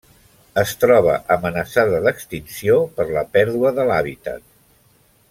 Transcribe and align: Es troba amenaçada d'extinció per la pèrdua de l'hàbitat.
Es 0.61 0.71
troba 0.83 1.17
amenaçada 1.35 1.99
d'extinció 2.07 2.79
per 2.97 3.07
la 3.11 3.25
pèrdua 3.37 3.73
de 3.81 3.87
l'hàbitat. 3.91 4.47